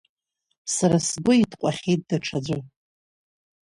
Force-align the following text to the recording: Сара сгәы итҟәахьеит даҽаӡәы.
Сара 0.75 0.97
сгәы 1.07 1.33
итҟәахьеит 1.41 2.01
даҽаӡәы. 2.09 2.59